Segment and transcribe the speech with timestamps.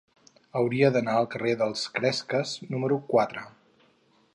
[0.61, 3.49] Hauria d'anar al carrer dels Cresques número quatre.